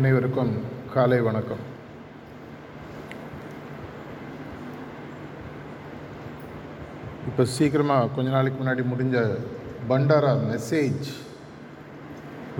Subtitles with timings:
[0.00, 0.52] அனைவருக்கும்
[0.92, 1.62] காலை வணக்கம்.
[7.28, 9.16] இப்போ சீக்கிரமாக கொஞ்ச நாளைக்கு முன்னாடி முடிஞ்ச
[9.90, 11.08] பண்டாரா மெசேஜ்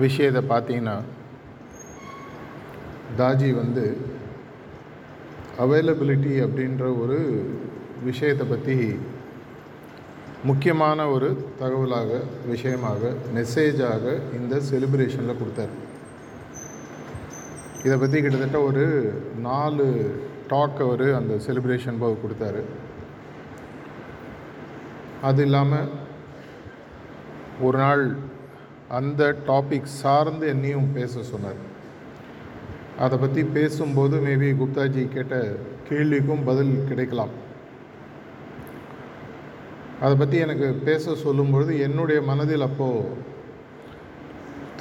[0.03, 0.95] விஷயத்தை பார்த்தீங்கன்னா
[3.21, 3.85] தாஜி வந்து
[5.65, 7.19] அவைலபிலிட்டி அப்படின்ற ஒரு
[8.09, 8.77] விஷயத்தை பற்றி
[10.51, 11.31] முக்கியமான ஒரு
[11.63, 12.21] தகவலாக
[12.51, 15.75] விஷயமாக மெசேஜாக இந்த செலிப்ரேஷனில் கொடுத்தாரு.
[17.85, 18.83] இதை பற்றி கிட்டத்தட்ட ஒரு
[19.47, 19.85] நாலு
[20.51, 22.61] டாக் அவர் அந்த செலிப்ரேஷன் போது கொடுத்தாரு.
[25.29, 25.91] அது இல்லாமல்
[27.67, 28.03] ஒரு நாள்
[28.99, 31.59] அந்த டாபிக் சார்ந்து என்னையும் பேச சொன்னார்.
[33.03, 35.35] அதை பற்றி பேசும்போது மேபி குப்தாஜி கேட்ட
[35.89, 37.33] கேள்விக்கும் பதில் கிடைக்கலாம்.
[40.05, 43.11] அதை பற்றி எனக்கு பேச சொல்லும்பொழுது என்னுடைய மனதில் அப்போது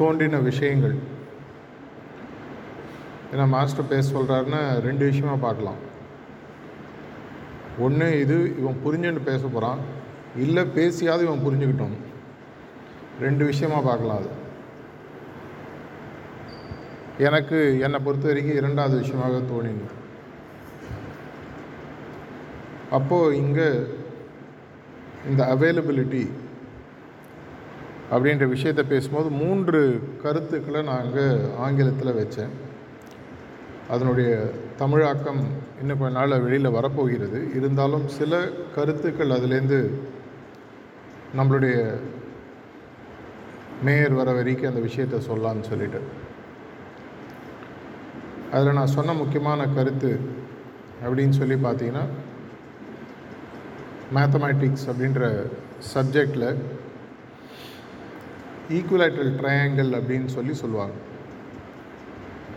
[0.00, 0.96] தோன்றின விஷயங்கள்.
[3.32, 5.80] ஏன்னா மாஸ்டர் பேச சொல்கிறாருன்னு ரெண்டு விஷயமா பார்க்கலாம்.
[7.84, 9.80] ஒன்று இது இவன் புரிஞ்சுன்னு பேச போகிறான்
[10.44, 11.96] இல்லை பேசியாவது இவன் புரிஞ்சுக்கிட்டோம்.
[13.24, 14.30] ரெண்டு விஷயமா பார்க்கலாம் அது.
[17.26, 19.86] எனக்கு என்னை பொறுத்த வரைக்கும் இரண்டாவது விஷயமாக தோணிங்க
[22.98, 23.68] அப்போது இங்கே
[25.30, 26.24] இந்த அவைலபிலிட்டி
[28.14, 29.80] அப்படின்ற விஷயத்தை பேசும்போது மூன்று
[30.22, 31.26] கருத்துக்களை நான் அங்கே
[31.66, 32.52] ஆங்கிலத்தில் வச்சேன்.
[33.88, 35.40] அதனுடைய தமிழாக்கம்
[35.80, 37.50] இன்னும் கொஞ்ச நாளில் வெளியில் வரப்போகிறது.
[37.54, 39.90] இருந்தாலும் சில கருத்துக்கள் அதுலேருந்து
[41.36, 41.98] நம்மளுடைய
[43.82, 46.00] மேயர் வர வரைக்கும் அந்த விஷயத்தை சொல்லலான்னு சொல்லிட்டு.
[48.52, 50.20] அதில் நான் சொன்ன முக்கியமான கருத்து
[51.04, 52.04] அப்படின்னு சொல்லி பார்த்தீங்கன்னா
[54.14, 55.50] மேத்தமேட்டிக்ஸ் அப்படின்ற
[55.94, 56.56] சப்ஜெக்டில்
[58.68, 60.94] ஈக்குவலேட்ரல் ட்ரையாங்கிள் அப்படின்னு சொல்லி சொல்லுவாங்க.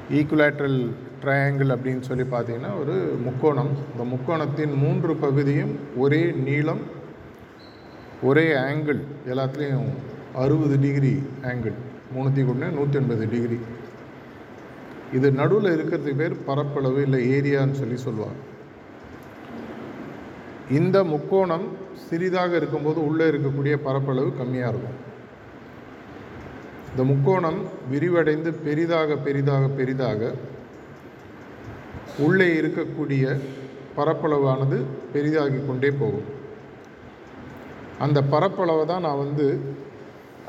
[0.10, 0.80] ஈக்குலேட்ரல்
[1.22, 2.96] ட்ரையாங்கிள் அப்படின்னு சொல்லி பார்த்தீங்கன்னா ஒரு
[3.28, 3.72] முக்கோணம்.
[3.92, 6.84] இந்த முக்கோணத்தின் மூன்று பகுதியும் ஒரே நீளம்
[8.24, 9.00] ஒரே ஆங்கிள்
[9.32, 9.90] எல்லாத்துலேயும்
[10.44, 11.14] அறுபது டிகிரி
[11.52, 11.76] ஆங்கிள்
[12.16, 13.60] மூணுத்தி கொண்டு நூற்றி எண்பது டிகிரி
[15.14, 18.40] இது நடுவில் இருக்கிறதுக்கு பேர் பரப்பளவு இல்லை ஏரியான்னு சொல்லி சொல்லுவாங்க.
[20.70, 21.68] இந்த முக்கோணம்
[22.10, 24.98] சிறிதாக இருக்கும்போது உள்ளே இருக்கக்கூடிய பரப்பளவு கம்மியாக இருக்கும்.
[26.96, 27.58] இந்த முக்கோணம்
[27.92, 30.30] விரிவடைந்து பெரிதாக பெரிதாக பெரிதாக
[32.26, 33.24] உள்ளே இருக்கக்கூடிய
[33.98, 34.78] பரப்பளவானது
[35.14, 36.30] பெரிதாகி கொண்டே போகும்.
[38.06, 39.48] அந்த பரப்பளவை தான் நான் வந்து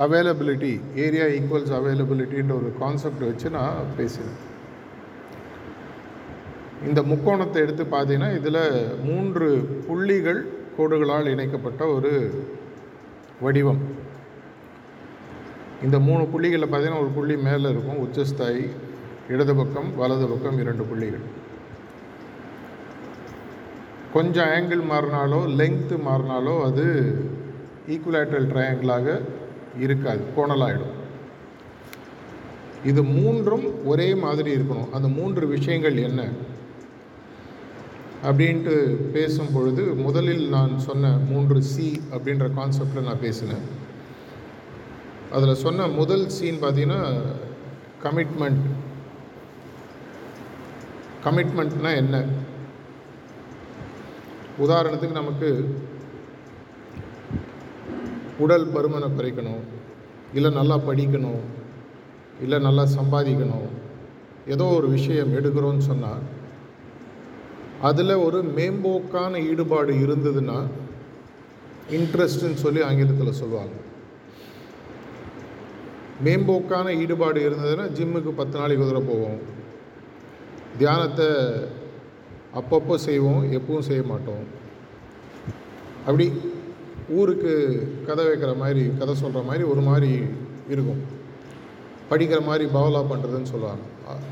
[0.06, 0.72] அவைலபிலிட்டி
[1.06, 4.40] ஏரியா ஈக்குவல்ஸ் அவைலபிலிட்டின்ற ஒரு கான்செப்ட் வச்சு நான் பேசினேன்.
[6.88, 8.64] இந்த முக்கோணத்தை எடுத்து பார்த்தீங்கன்னா இதில்
[9.10, 9.48] மூன்று
[9.88, 10.42] புள்ளிகள்
[10.78, 12.14] கோடுகளால் இணைக்கப்பட்ட ஒரு
[13.44, 13.95] வடிவம்.
[15.84, 18.68] இந்த மூணு புள்ளிகளில் பார்த்தீங்கன்னா ஒரு புள்ளி மேலே இருக்கும் உச்சஸ்தாயி
[19.28, 21.24] இடது பக்கம் வலது பக்கம் இரண்டு புள்ளிகள்.
[24.12, 26.84] கொஞ்சம் ஆங்கிள் மாறினாலோ லெங்க்த்து மாறினாலோ அது
[27.88, 29.20] ஈக்குவலேட்டல் ட்ரையாங்கிளாக
[29.78, 30.94] இருக்காது கோணலாகிடும்
[32.84, 34.90] இது மூன்றும் ஒரே மாதிரி இருக்கணும்.
[34.90, 36.22] அந்த மூன்று விஷயங்கள் என்ன?
[38.24, 38.74] அப்படின்ட்டு
[39.12, 43.66] பேசும் பொழுது முதலில் நான் சொன்ன மூன்று சி அப்படின்ற கான்செப்டில் நான் பேசினேன்.
[45.32, 47.00] அதில் சொன்ன முதல் சீன் பார்த்தீங்கன்னா
[48.02, 48.64] கமிட்மெண்ட்
[51.24, 52.16] கமிட்மெண்ட்னா என்ன?
[54.58, 55.48] உதாரணத்துக்கு நமக்கு
[58.38, 59.64] உடல் பருமனை குறைக்கணும்
[60.34, 61.42] இல்லை நல்லா படிக்கணும்
[62.40, 63.68] இல்லை நல்லா சம்பாதிக்கணும்
[64.46, 66.22] ஏதோ ஒரு விஷயம் எடுக்கிறோன்னு சொன்னால்
[67.80, 70.66] அதில் ஒரு மேம்போக்கான ஈடுபாடு இருந்ததுன்னா
[71.90, 73.72] இன்ட்ரெஸ்ட்டுன்னு சொல்லி ஆங்கிலத்தில் சொல்லுவாங்க.
[76.24, 79.38] மேம்போக்கான ஈடுபாடு இருந்ததுன்னா ஜிம்முக்கு பத்து நாளைக்கு குதிரை போவோம்.
[80.78, 81.26] தியானத்தை
[82.60, 84.44] அப்பப்போ செய்வோம் எப்பவும் செய்ய மாட்டோம்.
[86.06, 86.32] அப்படி
[87.08, 87.52] ஊருக்கு
[88.06, 90.12] கதை வைக்கிற மாதிரி கதை சொல்கிற மாதிரி ஒரு மாதிரி
[90.68, 91.02] இருக்கும்.
[92.10, 93.84] படிக்கிற மாதிரி பவலா பண்ணுறதுன்னு சொல்லுவாங்க.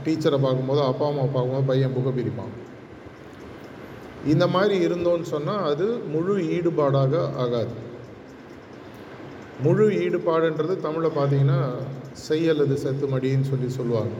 [0.04, 2.54] டீச்சரை பார்க்கும்போது அப்பா அம்மா பார்க்கும்போது பையன் புகை பிரிப்பான்.
[4.32, 7.74] இந்த மாதிரி இருந்தோன்னு சொன்னால் அது முழு ஈடுபாடாக ஆகாது.
[9.62, 11.58] முழு ஈடுபாடுன்றது தமிழில் பார்த்தீங்கன்னா
[12.26, 14.14] செய் அல்லது செத்து மடின்னு சொல்லி சொல்லுவாங்க.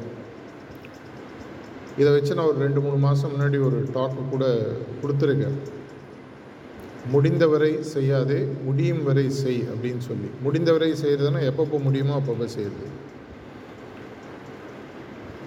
[2.00, 4.44] இதை வச்சு நான் ஒரு ரெண்டு மூணு மாதம் முன்னாடி ஒரு டாக்கு கூட
[5.00, 5.56] கொடுத்துருக்கேன்.
[7.12, 10.28] முடிந்தவரை செய்யாதே முடியும் வரை செய் அப்படின்னு சொல்லி.
[10.44, 12.86] முடிந்தவரை செய்கிறதுனா எப்பப்போ முடியுமோ அப்பப்போ செய்யுது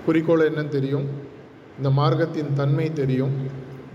[0.05, 1.07] குறிக்கோள் என்னன்னு தெரியும்.
[1.77, 3.33] இந்த மார்க்கத்தின் தன்மை தெரியும்.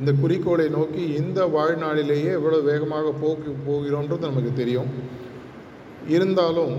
[0.00, 4.90] இந்த குறிக்கோளை நோக்கி இந்த வாழ்நாளிலேயே எவ்வளோ வேகமாக போக்கு போகிறோன்றது நமக்கு தெரியும்.
[6.08, 6.74] இருந்தாலும்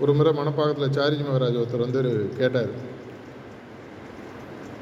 [0.00, 2.00] ஒரு முறை மணப்பாக்கத்தில் சாரிஜி மகராஜ் ஒருத்தர் வந்து
[2.38, 2.72] கேட்டார்.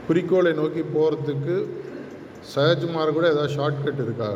[0.06, 1.56] குறிக்கோளை நோக்கி போகிறதுக்கு
[2.54, 4.30] சஹஜ்மார் கூட ஏதாவது ஷார்ட்கட் இருக்கா?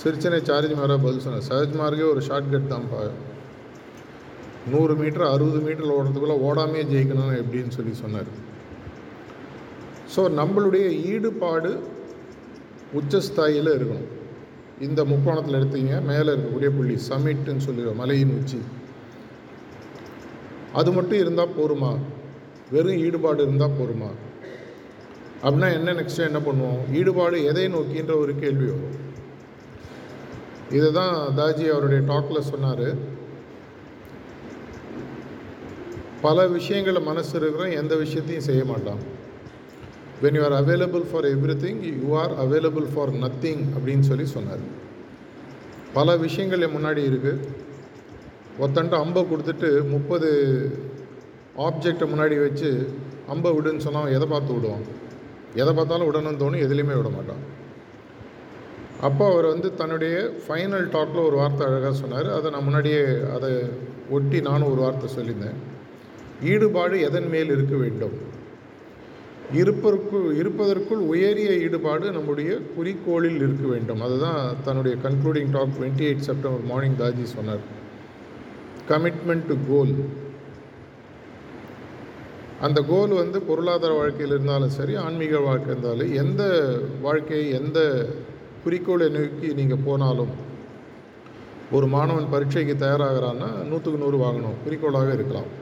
[0.00, 1.48] சிரிச்சனை சாரிஜி மாரா பதில் சொன்னார்.
[1.50, 3.02] சஹஜ்மார்க்கே ஒரு ஷார்ட்கட் தான்ப்பா.
[4.72, 8.30] நூறு மீட்டர் அறுபது மீட்டர் ஓடுறதுக்குள்ளே ஓடாமே ஜெயிக்கணும் எப்படின்னு சொல்லி சொன்னார்.
[10.16, 11.70] ஸோ நம்மளுடைய ஈடுபாடு
[13.00, 14.10] உச்சஸ்தாயில் இருக்கணும்.
[14.86, 18.58] இந்த முக்கோணத்தில் எடுத்தீங்க மேலே இருக்கக்கூடிய புள்ளி சமிட்டுன்னு சொல்லுவோம் மலையின் உச்சி.
[20.72, 21.90] அது மட்டும் இருந்தால் போருமா?
[22.70, 24.10] வெறும் ஈடுபாடு இருந்தால் போருமா?
[25.42, 26.82] அப்படின்னா என்ன நெக்ஸ்ட்டு என்ன பண்ணுவோம்?
[26.92, 28.98] ஈடுபாடு எதை நோக்கின்ற ஒரு கேள்வி வரும்.
[30.70, 32.86] இதை தான் தாஜி அவருடைய டாக்கில் சொன்னார்.
[36.20, 39.02] பல விஷயங்களை மனசு இருக்கிறோம் எந்த விஷயத்தையும் செய்ய மாட்டான்.
[40.22, 41.26] When you are available for
[41.64, 44.62] everything you are available for nothing அப்படின்னு சொல்லி சொன்னார்.
[45.96, 47.60] பல விஷயங்கள் என் முன்னாடி இருக்குது
[48.64, 50.28] ஒத்தன்ட்டு அம்பை கொடுத்துட்டு முப்பது
[51.66, 52.70] ஆப்ஜெக்டை முன்னாடி வச்சு
[53.32, 54.84] அம்பை விடுன்னு சொன்னால் எதை பார்த்து விடுவான்?
[55.62, 57.42] எதை பார்த்தாலும் விடணும்னு தோணும் எதுலேயுமே விட மாட்டான்.
[59.08, 62.28] அப்போ அவர் வந்து தன்னுடைய ஃபைனல் டாக்கில் ஒரு வார்த்தை அழகாக சொன்னார்.
[62.36, 63.00] அதை நான் முன்னாடியே
[63.36, 63.50] அதை
[64.16, 65.58] ஒட்டி நானும் ஒரு வார்த்தை சொல்லியிருந்தேன்.
[66.52, 68.14] ஈடுபாடு எதன் மேல் இருக்க வேண்டும்?
[69.50, 74.00] இருப்பதற்குள் இருப்பதற்குள் உயரிய ஈடுபாடு நம்முடைய குறிக்கோளில் இருக்க வேண்டும்.
[74.00, 77.64] அதுதான் தன்னுடைய concluding talk twenty eight September morning Daaji சொன்னார்.
[78.88, 79.94] கமிட்மெண்ட் டு கோல்
[82.60, 86.42] அந்த கோல் வந்து பொருளாதார வாழ்க்கையில் இருந்தாலும் சரி ஆன்மீக வாழ்க்கை இருந்தாலும் எந்த
[87.00, 88.06] வாழ்க்கையை எந்த
[88.64, 90.32] குறிக்கோளை நோக்கி நீங்கள் போனாலும்
[91.72, 94.56] ஒரு மாணவன் பரீட்சைக்கு தயாராகிறான்னா நூற்றுக்கு நூறு வாங்கணும்.
[94.64, 95.61] குறிக்கோளாக இருக்கலாம்.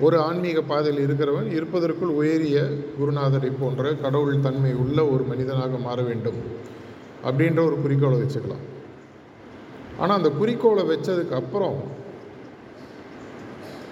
[0.00, 2.58] ஒரு ஆன்மீக பாதையில் இருக்கிறவன் இருப்பதற்குள் உயரிய
[2.98, 6.38] குருநாதரை போன்ற கடவுள் தன்மை உள்ள ஒரு மனிதனாக மாற வேண்டும்
[7.28, 8.64] அப்படின்ற ஒரு குறிக்கோளை வச்சுக்கலாம்.
[9.98, 11.78] ஆனால் அந்த குறிக்கோளை வச்சதுக்கு அப்புறம்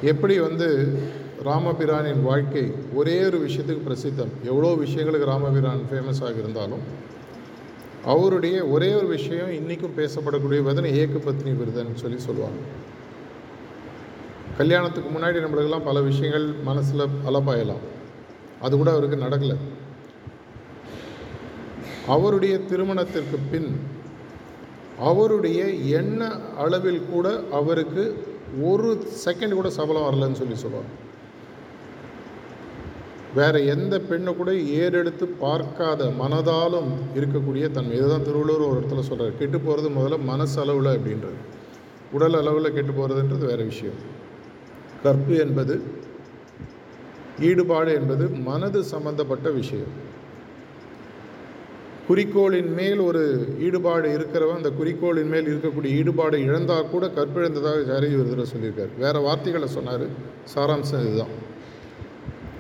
[0.03, 0.69] எப்படி வந்து
[1.45, 4.33] ராமபிரானின் வாழ்க்கை ஒரே ஒரு விஷயத்துக்கு பிரசித்தம்?
[4.45, 6.85] எவ்வளோ விஷயங்களுக்கு ராமபிரான் ஃபேமஸாக இருந்தாலும்
[8.05, 12.61] அவருடைய ஒரே ஒரு விஷயம் இன்றைக்கும் பேசப்படக்கூடிய விதனை ஏக்கு பத்னி விருதன் சொல்லி சொல்லுவாங்க.
[14.63, 17.85] கல்யாணத்துக்கு முன்னாடி நம்மளுக்கெல்லாம் பல விஷயங்கள் மனசில் அலப்பாயலாம்.
[18.65, 19.57] அது கூட அவருக்கு நடக்கலை.
[22.15, 23.69] அவருடைய திருமணத்திற்கு பின்
[25.09, 25.61] அவருடைய
[25.99, 26.21] எண்ண
[26.65, 27.27] அளவில் கூட
[27.59, 28.05] அவருக்கு
[28.69, 28.89] ஒரு
[29.25, 30.91] செகண்ட் கூட சபலம் வரலன்னு சொல்லி சொல்லுவார்
[33.35, 37.97] வேறு எந்த பெண்ணை கூட ஏறெடுத்து பார்க்காத மனதாலும் இருக்கக்கூடிய தன்மை.
[37.97, 41.41] இதுதான் திருவள்ளுவர் ஒரு இடத்துல சொல்கிறார் கெட்டு போகிறது முதல்ல மனசு அளவில் அப்படின்றது
[42.13, 44.21] உடல் அளவில் கெட்டு போகிறதுன்றது வேறு விஷயம்.
[45.03, 45.83] கற்பு என்பது
[47.41, 50.11] ஈடுபாடு என்பது மனது சம்பந்தப்பட்ட விஷயம்.
[52.09, 58.47] குறிக்கோளின் மேல் ஒரு ஈடுபாடு இருக்கிறவன் அந்த குறிக்கோளின் மேல் இருக்கக்கூடிய ஈடுபாடு இழந்தால் கூட கற்பிழந்ததாக ஜாரதி ஒரு
[58.57, 58.99] சொல்லியிருக்கார்.
[58.99, 60.07] வேறு வார்த்தைகளை சொன்னார்.
[60.55, 61.51] சாராம்சம் இதுதான்.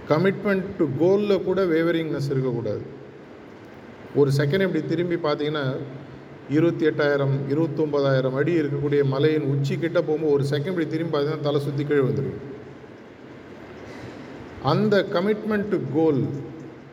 [0.09, 2.83] கமிட்மெண்ட் டு கோலில் கூட வேவரிங்னஸ் இருக்கக்கூடாது.
[4.15, 5.77] ஒரு செகண்ட் இப்படி திரும்பி பார்த்தீங்கன்னா
[6.49, 11.85] இருபத்தி எட்டாயிரம் இருபத்தொம்பதாயிரம் அடி இருக்கக்கூடிய மலையின் உச்சிக்கிட்ட போகும்போது ஒரு செகண்ட் இப்படி திரும்பி பார்த்தீங்கன்னா தலை சுற்றி
[11.85, 12.41] கீழே வந்துடும்
[14.73, 16.23] அந்த கமிட்மெண்ட் டு கோல்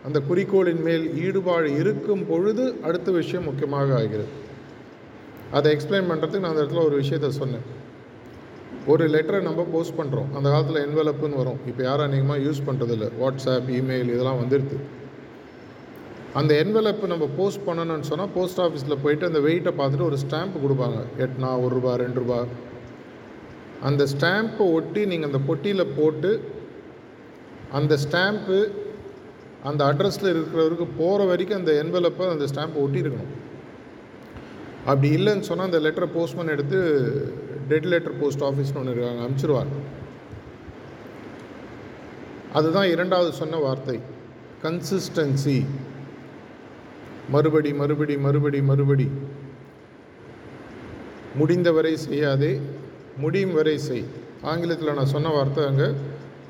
[0.07, 4.31] அந்த குறிக்கோளின் மேல் ஈடுபாடு இருக்கும் பொழுது அடுத்த விஷயம் முக்கியமாக ஆகிறது.
[5.51, 7.65] அதை எக்ஸ்பிளைன் பண்ணுறதுக்கு நான் அந்த இடத்துல ஒரு விஷயத்த சொன்னேன்.
[8.85, 11.59] ஒரு லெட்டரை நம்ம போஸ்ட் பண்ணுறோம் அந்த காலத்தில் என்வெலப்புன்னு வரும்.
[11.67, 14.77] இப்போ யாரும் அதிகமாக யூஸ் பண்ணுறதில்ல வாட்ஸ்அப் இமெயில் இதெல்லாம் வந்துடுது
[16.33, 20.99] அந்த என்வலப்பு நம்ம போஸ்ட் பண்ணணும்னு சொன்னால் போஸ்ட் ஆஃபீஸில் போயிட்டு அந்த வெயிட்டை பார்த்துட்டு ஒரு ஸ்டாம்ப் கொடுப்பாங்க.
[21.25, 22.39] எட்னா ஒரு ரூபா ரெண்டு ரூபா.
[23.89, 26.31] அந்த ஸ்டாம்பை ஒட்டி நீங்கள் அந்த பொட்டியில் போட்டு
[27.71, 28.59] அந்த ஸ்டாம்ப்பு
[29.69, 33.33] அந்த அட்ரஸில் இருக்கிறவருக்கு போகிற வரைக்கும் அந்த என்வலப்பை அந்த ஸ்டாம்பை ஒட்டியிருக்கணும்
[34.85, 36.79] அப்படி இல்லைன்னு சொன்னால் அந்த லெட்டரை போஸ்ட்மேன் எடுத்து
[37.67, 39.71] டெட் லெட்டர் போஸ்ட் ஆஃபீஸ்னு ஒன்று இருக்காங்க அனுப்பிச்சிருவார்.
[42.53, 43.99] அதுதான் இரண்டாவது சொன்ன வார்த்தை.
[44.63, 45.57] கன்சிஸ்டன்சி
[47.33, 49.07] மறுபடி மறுபடி மறுபடி மறுபடி.
[51.39, 52.53] முடிந்தவரை செய்யாதே
[53.23, 54.05] முடியும் வரை செய்.
[54.51, 55.89] ஆங்கிலத்தில் நான் சொன்ன வார்த்தை அங்கே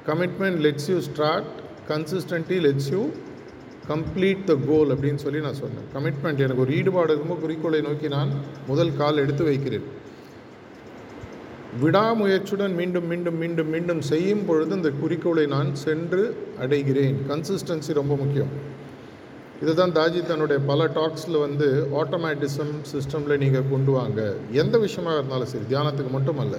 [0.09, 1.49] commitment let's you start
[1.91, 3.01] consistently let's you
[3.91, 5.85] complete the goal அப்படின்னு சொல்லி நான் சொன்னேன்.
[5.95, 8.31] கமிட்மெண்ட் எனக்கு ஒரு ஈடுபாடு இருக்கும்போது குறிக்கோளை நோக்கி நான்
[8.67, 9.87] முதல் கால் எடுத்து வைக்கிறேன்.
[11.81, 16.23] விடாமுயற்சியுடன் மீண்டும் மீண்டும் மீண்டும் மீண்டும் செய்யும் பொழுது இந்த குறிக்கோளை நான் சென்று
[16.63, 17.17] அடைகிறேன்.
[17.31, 18.53] கன்சிஸ்டன்சி ரொம்ப முக்கியம்.
[19.61, 21.65] இதுதான் தாஜி தன்னுடைய பல டாக்ஸில் வந்து
[22.01, 24.19] ஆட்டோமேட்டிசம் சிஸ்டமில் நீங்கள் கொண்டு வாங்க.
[24.51, 26.57] எந்த விஷயமாக இருந்தாலும் சரி தியானத்துக்கு மட்டும் அல்ல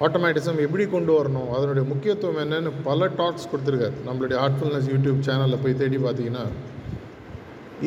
[0.00, 1.48] ஆட்டோமேட்டிசம் எப்படி கொண்டு வரணும்?
[1.56, 3.96] அதனுடைய முக்கியத்துவம் என்னன்னு பல டாக்ஸ் கொடுத்துருக்காரு.
[4.06, 6.44] நம்மளுடைய ஹார்ட்ஃபுல்னஸ் யூடியூப் சேனலில் போய் தேடி பார்த்தீங்கன்னா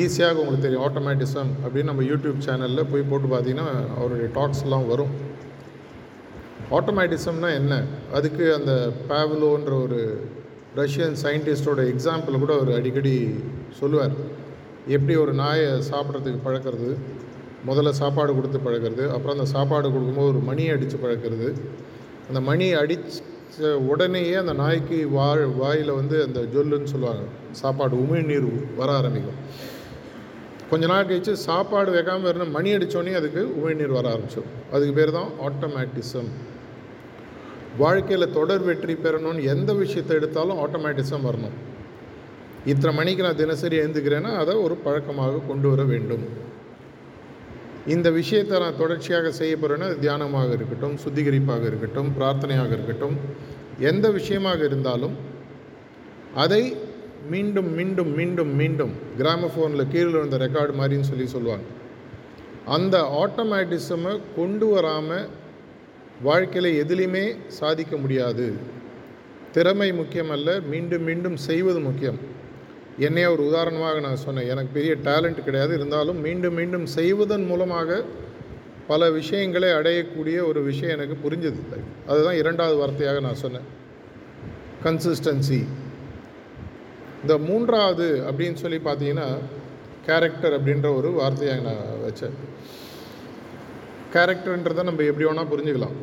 [0.04, 0.86] ஈஸியாக உங்களுக்கு தெரியும்.
[0.86, 5.12] ஆட்டோமேட்டிசம் அப்படின்னு நம்ம யூடியூப் சேனலில் போய் போட்டு பார்த்தீங்கன்னா அவருடைய டாக்ஸ்லாம் வரும்.
[6.70, 7.82] ஆட்டோமேட்டிசம்னா என்ன?
[8.12, 8.72] அதுக்கு அந்த
[9.10, 10.00] பேவலோன்ற ஒரு
[10.76, 13.14] ரஷ்யன் சயின்டிஸ்டோட எக்ஸாம்பிள் கூட அவர் அடிக்கடி
[13.80, 14.16] சொல்லுவார்
[14.96, 16.90] எப்படி ஒரு நாயை சாப்பிட்றதுக்கு பழக்கிறது?
[17.68, 21.48] முதல்ல சாப்பாடு கொடுத்து பழக்கிறது அப்புறம் அந்த சாப்பாடு கொடுக்கும்போது ஒரு மணியை அடித்து பழக்கிறது.
[22.28, 25.28] அந்த மணி அடித்த உடனேயே அந்த நாய்க்கு வா
[25.60, 27.24] வாயில் வந்து அந்த ஜொல்லுன்னு சொல்லுவாங்க
[27.62, 28.48] சாப்பாடு உமிழ்நீர்
[28.80, 29.40] வர ஆரம்பிக்கும்.
[30.70, 34.52] கொஞ்ச நாள் கழிச்சு சாப்பாடு வைக்காமல் இருந்தால் மணி அடித்தோடனே அதுக்கு உமிழ்நீர் வர ஆரம்பிச்சிடும்.
[34.74, 36.30] அதுக்கு பேர் தான் ஆட்டோமேட்டிசம்.
[37.82, 41.56] வாழ்க்கையில் தொடர் வெற்றி பெறணும்னு எந்த விஷயத்தை எடுத்தாலும் ஆட்டோமேட்டிசம் வரணும்.
[42.72, 46.24] இத்தனை மணிக்கு நான் தினசரி எழுந்துக்கிறேன்னா அதை ஒரு பழக்கமாக கொண்டு வர வேண்டும்.
[47.94, 53.16] இந்த விஷயத்தை நான் தொடர்ச்சியாக செய்ய போகிறேன்னா அது தியானமாக இருக்கட்டும் சுத்திகரிப்பாக இருக்கட்டும் பிரார்த்தனையாக இருக்கட்டும்
[53.90, 55.16] எந்த விஷயமாக இருந்தாலும்
[56.44, 56.62] அதை
[57.32, 61.66] மீண்டும் மீண்டும் மீண்டும் மீண்டும் கிராமஃபோனில் கீழே விழுந்த ரெக்கார்டு மாதிரின்னு சொல்லி சொல்லுவாங்க.
[62.76, 65.28] அந்த ஆட்டோமேட்டிசமை கொண்டு வராமல்
[66.28, 67.24] வாழ்க்கையில் எதுலேயுமே
[67.60, 68.46] சாதிக்க முடியாது.
[69.54, 72.18] திறமை முக்கியமல்ல மீண்டும் மீண்டும் செய்வது முக்கியம்.
[72.98, 74.48] என்னையே ஒரு உதாரணமாக நான் சொன்னேன்.
[74.48, 75.74] எனக்கு பெரிய டேலண்ட் கிடையாது.
[75.74, 78.04] இருந்தாலும் மீண்டும் மீண்டும் செய்வதன் மூலமாக
[78.86, 81.60] பல விஷயங்களை அடையக்கூடிய ஒரு விஷயம் எனக்கு புரிஞ்சது.
[82.06, 83.74] அதுதான் இரண்டாவது வார்த்தையாக நான் சொன்னேன்.
[84.84, 85.66] கன்சிஸ்டன்சி
[87.22, 89.38] இந்த மூன்றாவது அப்படின்னு சொல்லி பார்த்தீங்கன்னா
[90.06, 92.36] கேரக்டர் அப்படின்ற ஒரு வார்த்தையாக நான் வச்சேன்.
[94.12, 95.96] கேரக்டர்ன்றதை நம்ம எப்படி வேணால் புரிஞ்சுக்கலாம்.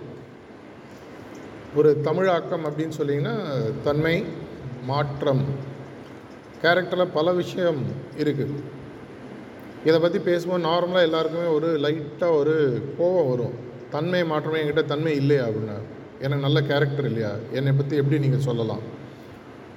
[1.76, 3.36] ஒரு தமிழாக்கம் அப்படின்னு சொல்லிங்கன்னா
[3.84, 4.26] தன்மை
[4.84, 5.72] மாற்றம்.
[6.64, 7.80] கேரக்டரில் பல விஷயம்
[8.18, 8.56] இருக்குது
[9.86, 13.56] இதை பற்றி பேசும்போது நார்மலாக எல்லாருக்குமே ஒரு லைட்டாக ஒரு கோபம் வரும்.
[13.92, 15.78] தன்மை மாற்றமே என்கிட்ட தன்மை இல்லையா அப்படின்னா?
[16.20, 17.32] எனக்கு நல்ல கேரக்டர் இல்லையா?
[17.52, 18.84] என்னை பற்றி எப்படி நீங்கள் சொல்லலாம்?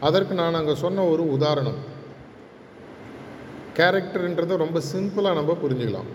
[0.00, 1.80] அதற்கு நான் அங்கே சொன்ன ஒரு உதாரணம்.
[3.76, 6.10] கேரக்டர்ன்றதை ரொம்ப சிம்பிளாக நம்ம புரிஞ்சுக்கலாம்.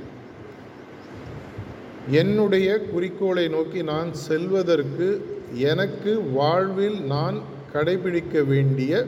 [2.07, 5.07] என்னுடைய குறிக்கோளை நோக்கி நான் செல்வதற்கு
[5.53, 7.41] எனக்கு வாழ்வில் நான்
[7.73, 9.05] கடைபிடிக்க வேண்டிய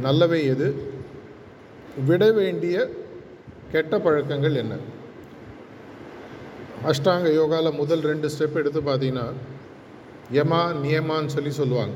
[0.00, 0.68] நல்லவை எது?
[2.06, 2.76] விட வேண்டிய
[3.72, 4.74] கெட்ட பழக்கங்கள் என்ன?
[6.90, 9.26] அஷ்டாங்க யோகாவில் முதல் ரெண்டு ஸ்டெப் எடுத்து பார்த்தீங்கன்னா
[10.32, 11.94] யமா நியமான்னு சொல்லி சொல்லுவாங்க.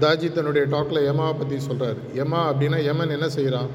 [0.00, 3.70] தாஜி தன்னுடைய டாக்கில் யமாவை பற்றி சொல்கிறார் யமா அப்படின்னா யமன் என்ன செய்கிறான்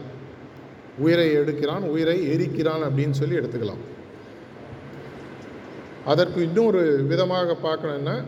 [0.97, 3.83] உயிரை எடுக்கிறான் உயிரை எரிக்கிறான் அப்படின்னு சொல்லி எடுத்துக்கலாம்.
[6.05, 8.21] அதற்கு இன்னொரு விதமாக பார்க்கணுன்னா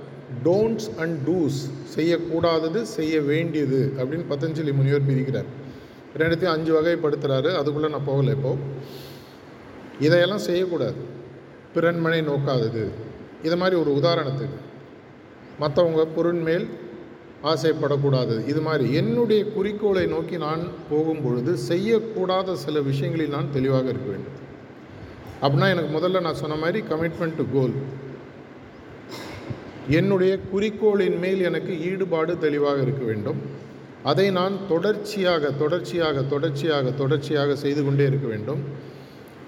[0.44, 1.60] டோன்ட்ஸ் அண்ட் டூஸ்
[1.96, 5.50] செய்யக்கூடாதது செய்ய வேண்டியது அப்படின்னு பதஞ்சலி முனிவர் பிரிக்கிறார்.
[6.18, 8.58] ரெண்டுத்தையும் அஞ்சு வகைப்படுத்துகிறாரு அதுக்குள்ளே நான் போகலை இப்போது
[10.00, 10.96] இதையெல்லாம் செய்யக்கூடாது.
[11.76, 12.84] பிறன்மனை நோக்காதது.
[13.44, 14.60] இது மாதிரி ஒரு உதாரணத்துக்கு.
[15.60, 16.68] மற்றவங்க பொருண்மேல்
[17.44, 18.48] ஆசைப்படக்கூடாது.
[18.48, 24.38] இது மாதிரி என்னுடைய குறிக்கோளை நோக்கி நான் போகும் பொழுது செய்யக்கூடாத சில விஷயங்களில் நான் தெளிவாக இருக்க வேண்டும்.
[25.42, 27.74] அப்படின்னா எனக்கு முதல்ல நான் சொன்ன மாதிரி கமிட்மெண்ட் டு கோல்
[29.98, 33.40] என்னுடைய குறிக்கோளின் மேல் எனக்கு ஈடுபாடு தெளிவாக இருக்க வேண்டும்.
[34.10, 38.62] அதை நான் தொடர்ச்சியாக தொடர்ச்சியாக தொடர்ச்சியாக தொடர்ச்சியாக செய்து கொண்டே இருக்க வேண்டும்.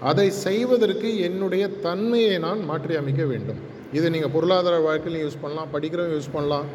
[0.10, 3.60] அதை செய்வதற்கு என்னுடைய தன்மையை நான் மாற்றி அமைக்க வேண்டும்.
[3.98, 6.68] இதை நீங்கள் பொருளாதார வாழ்க்கையிலையும் யூஸ் பண்ணலாம் படிக்கிறவங்க யூஸ் பண்ணலாம்.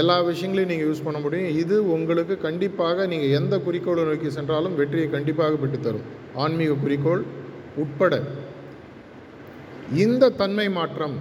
[0.00, 1.52] எல்லா விஷயங்களையும் நீங்கள் யூஸ் பண்ண முடியும்.
[1.62, 6.06] இது உங்களுக்கு கண்டிப்பாக நீங்கள் எந்த குறிக்கோளை நோக்கி சென்றாலும் வெற்றியை கண்டிப்பாக பெற்றுத்தரும்.
[6.44, 7.24] ஆன்மீக குறிக்கோள்
[7.84, 8.14] உட்பட.
[10.04, 11.16] இந்த தன்மை மாற்றம்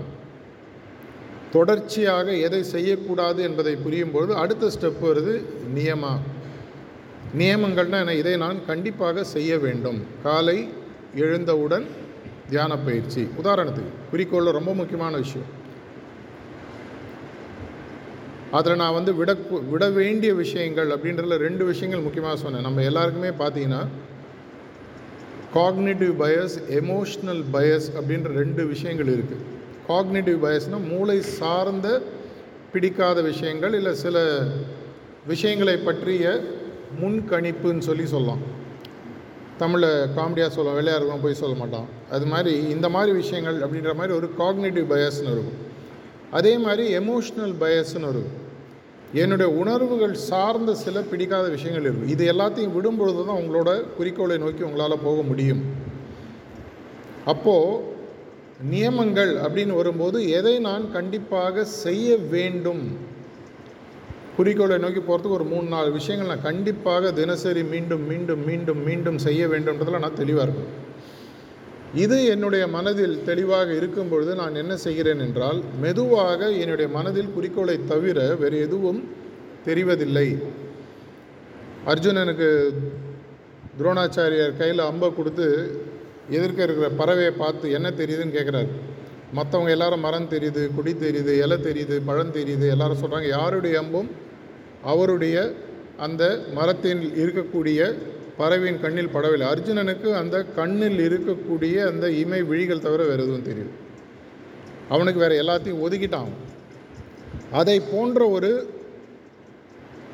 [1.51, 5.33] தொடர்ச்சியாக எதை செய்யக்கூடாது என்பதை புரியும் பொழுது அடுத்த ஸ்டெப் வருது
[5.75, 6.13] நியமா.
[7.37, 8.15] நியமங்கள்னால் என்ன?
[8.15, 9.99] இதை நான் கண்டிப்பாக செய்ய வேண்டும்.
[10.23, 10.69] காலை
[11.15, 11.85] எழுந்தவுடன்
[12.49, 13.27] தியான பயிற்சி.
[13.43, 15.49] உதாரணத்துக்கு குறிக்கோளில் ரொம்ப முக்கியமான விஷயம்.
[18.51, 19.33] அதில் நான் வந்து விட
[19.71, 22.61] விட வேண்டிய விஷயங்கள் அப்படின்றதுல ரெண்டு விஷயங்கள் முக்கியமாக சொன்னேன்.
[22.61, 23.81] நம்ம எல்லாருக்குமே பார்த்தீங்கன்னா
[25.53, 29.55] காக்னேட்டிவ் பயஸ் எமோஷ்னல் பயஸ் அப்படின்ற ரெண்டு விஷயங்கள் இருக்குது
[29.89, 32.01] காக்னேட்டிவ் பயஸ்னால் மூளை சார்ந்த
[32.71, 34.17] பிடிக்காத விஷயங்கள் இல்லை சில
[35.25, 36.41] விஷயங்களை பற்றிய
[37.01, 38.43] முன்கணிப்புன்னு சொல்லி சொல்லலாம்.
[39.57, 41.87] தமிழில் காமெடியாக சொல்லுவோம் வெள்ளையாக போய் சொல்ல மாட்டான்.
[42.09, 45.57] அது மாதிரி இந்த மாதிரி விஷயங்கள் அப்படின்ற மாதிரி ஒரு காக்னேட்டிவ் பயஸ்னு இருக்கும்.
[46.31, 48.45] அதே மாதிரி எமோஷ்னல் பயஸ்னு இருக்கும்.
[49.13, 52.09] என்னுடைய உணர்வுகள் சார்ந்த சில பிடிக்காத விஷயங்கள் இருக்கும்.
[52.13, 55.61] இது எல்லாத்தையும் விடும்பொழுது தான் உங்களோட குறிக்கோளை நோக்கி உங்களால் போக முடியும்.
[57.25, 57.95] அப்போது
[58.59, 62.97] நியமங்கள் அப்படின்னு வரும்போது எதை நான் கண்டிப்பாக செய்ய வேண்டும்?
[64.37, 69.47] குறிக்கோளை நோக்கி போகிறதுக்கு ஒரு மூணு நாலு விஷயங்கள் நான் கண்டிப்பாக தினசரி மீண்டும் மீண்டும் மீண்டும் மீண்டும் செய்ய
[69.47, 70.75] வேண்டும்ன்றதில் நான் தெளிவாக இருக்கணும்.
[71.93, 78.35] இது என்னுடைய மனதில் தெளிவாக இருக்கும் பொழுது நான் என்ன செய்கிறேன் என்றால் மெதுவாக என்னுடைய மனதில் குறிக்கோளை தவிர
[78.35, 79.09] வேறு எதுவும்
[79.65, 80.41] தெரிவதில்லை.
[81.85, 82.73] அர்ஜுனனுக்கு
[83.79, 85.47] துரோணாச்சாரியார் கையில் அம்பை கொடுத்து
[86.29, 88.71] எதிர்க்க இருக்கிற பறவையை பார்த்து என்ன தெரியுதுன்னு கேட்குறாரு
[89.35, 94.09] மற்றவங்க எல்லாரும் மரம் தெரியுது கொடி தெரியுது இலை தெரியுது பழம் தெரியுது எல்லாரும் சொல்கிறாங்க யாருடைய அம்பும்?
[94.83, 95.53] அவருடைய
[95.97, 97.97] அந்த மரத்தில் இருக்கக்கூடிய
[98.37, 99.45] பறவையின் கண்ணில் படவில்லை.
[99.53, 103.73] அர்ஜுனனுக்கு அந்த கண்ணில் இருக்கக்கூடிய அந்த இமை விழிகள் தவிர வேறு எதுவும் தெரியுது
[104.89, 106.33] அவனுக்கு வேறு எல்லாத்தையும் ஒதுக்கிட்டான்.
[107.51, 108.69] அதை போன்ற ஒரு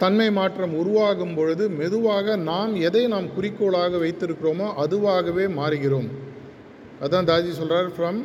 [0.03, 6.09] தன்மை மாற்றம் உருவாகும் பொழுது மெதுவாக நாம் எதை நாம் குறிக்கோளாக வைத்திருக்கிறோமோ அதுவாகவே மாறுகிறோம்.
[7.05, 8.19] அதான் தாஜி சொல்கிறார் ஃப்ரம்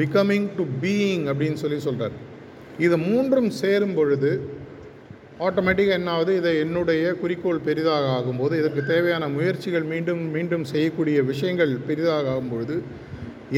[0.00, 2.16] பிகமிங் டு பீயிங் அப்படின்னு சொல்லி சொல்கிறார்
[2.86, 4.30] இது மூன்றும் சேரும் பொழுது
[5.46, 6.32] ஆட்டோமேட்டிக்காக என்ன ஆகுது?
[6.40, 12.76] இதை என்னுடைய குறிக்கோள் பெரிதாக ஆகும்போது இதற்கு தேவையான முயற்சிகள் மீண்டும் மீண்டும் செய்யக்கூடிய விஷயங்கள் பெரிதாக ஆகும்பொழுது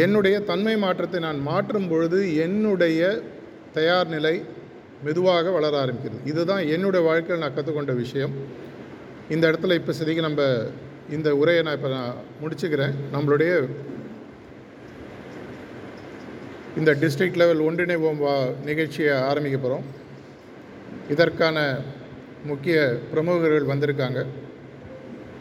[0.04, 3.00] என்னுடைய தன்மை மாற்றத்தை நான் மாற்றும் பொழுது என்னுடைய
[3.76, 4.34] தயார் நிலை
[5.06, 6.21] மெதுவாக வளர ஆரம்பிக்கிறது.
[6.32, 8.35] இதுதான் என்னுடைய வாழ்க்கையில் நான் கற்றுக்கொண்ட விஷயம்.
[9.35, 10.42] இந்த இடத்துல இப்போ சரிக்கு நம்ம
[11.16, 12.94] இந்த உரையை நான் இப்போ நான் முடிச்சுக்கிறேன்.
[13.14, 13.52] நம்மளுடைய
[16.80, 18.35] இந்த டிஸ்ட்ரிக்ட் லெவல் ஒன்றிணைவோம் வா
[18.68, 19.87] நிகழ்ச்சியை ஆரம்பிக்க போகிறோம்
[21.14, 21.59] இதற்கான
[22.50, 22.76] முக்கிய
[23.11, 24.21] பிரமுகர்கள் வந்திருக்காங்க.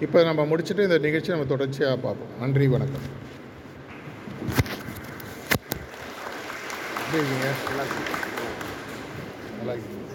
[0.06, 2.34] இப்போ நம்ம முடிச்சுட்டு இந்த நிகழ்ச்சியை நம்ம தொடர்ச்சியாக பார்ப்போம்.
[2.44, 3.08] நன்றி வணக்கம்.
[7.14, 8.21] Thank you.
[9.72, 10.11] நல்லா இருக்கீங்க